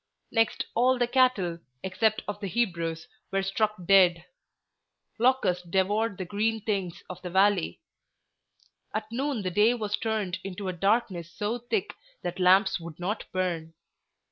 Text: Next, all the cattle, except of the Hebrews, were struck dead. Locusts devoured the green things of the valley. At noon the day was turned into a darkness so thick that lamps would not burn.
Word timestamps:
Next, 0.31 0.65
all 0.73 0.97
the 0.97 1.05
cattle, 1.05 1.59
except 1.83 2.23
of 2.27 2.39
the 2.39 2.47
Hebrews, 2.47 3.07
were 3.31 3.43
struck 3.43 3.75
dead. 3.85 4.25
Locusts 5.19 5.61
devoured 5.63 6.17
the 6.17 6.25
green 6.25 6.59
things 6.61 7.03
of 7.07 7.21
the 7.21 7.29
valley. 7.29 7.81
At 8.95 9.05
noon 9.11 9.43
the 9.43 9.51
day 9.51 9.75
was 9.75 9.95
turned 9.95 10.39
into 10.43 10.67
a 10.67 10.73
darkness 10.73 11.31
so 11.31 11.59
thick 11.59 11.93
that 12.23 12.39
lamps 12.39 12.79
would 12.79 12.99
not 12.99 13.25
burn. 13.31 13.75